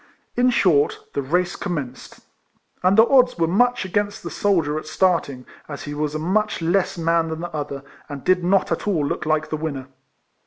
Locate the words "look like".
9.05-9.51